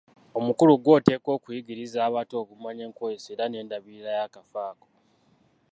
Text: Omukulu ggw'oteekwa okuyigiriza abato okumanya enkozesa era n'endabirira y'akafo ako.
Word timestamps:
Omukulu 0.39 0.73
ggw'oteekwa 0.77 1.31
okuyigiriza 1.37 1.99
abato 2.07 2.35
okumanya 2.43 2.83
enkozesa 2.87 3.27
era 3.33 3.45
n'endabirira 3.47 4.11
y'akafo 4.17 4.57
ako. 4.69 4.87